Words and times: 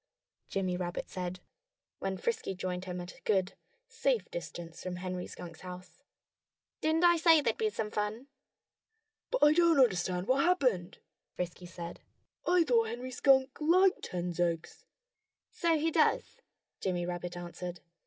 Jimmy 0.49 0.77
Rabbit 0.77 1.11
said, 1.11 1.41
when 1.99 2.17
Frisky 2.17 2.55
joined 2.55 2.85
him 2.85 2.99
at 3.01 3.15
a 3.15 3.21
good, 3.21 3.53
safe 3.87 4.25
distance 4.31 4.81
from 4.81 4.95
Henry 4.95 5.27
Skunk's 5.27 5.59
house. 5.61 5.99
"Didn't 6.81 7.03
I 7.03 7.17
say 7.17 7.39
there'd 7.39 7.59
be 7.59 7.69
some 7.69 7.91
fun?" 7.91 8.25
"But 9.29 9.43
I 9.45 9.53
don't 9.53 9.77
understand 9.79 10.25
what 10.27 10.43
happened," 10.43 10.97
Frisky 11.35 11.67
said. 11.67 11.99
"I 12.47 12.63
thought 12.63 12.87
Henry 12.87 13.11
Skunk 13.11 13.55
liked 13.61 14.07
hens' 14.07 14.39
eggs." 14.39 14.85
"So 15.51 15.77
he 15.77 15.91
does!" 15.91 16.41
Jimmy 16.79 17.05
Rabbit 17.05 17.37
answered. 17.37 17.81